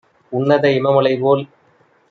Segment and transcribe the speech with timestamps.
[0.31, 1.43] உன்னத இம மலைபோல்